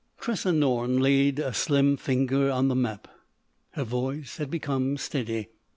Tressa 0.19 0.51
Norne 0.51 0.97
laid 0.99 1.37
a 1.37 1.53
slim 1.53 1.95
finger 1.95 2.49
on 2.49 2.69
the 2.69 2.75
map. 2.75 3.07
Her 3.73 3.83
voice 3.83 4.37
had 4.37 4.49
become 4.49 4.97
steady. 4.97 5.49